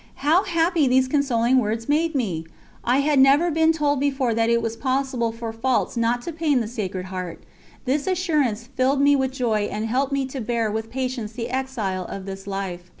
[0.25, 2.47] How happy these consoling words made me!
[2.83, 6.59] I had never been told before that it was possible for faults not to pain
[6.59, 7.43] the Sacred Heart;
[7.85, 12.05] this assurance filled me with joy and helped me to bear with patience the exile
[12.05, 12.89] of this life.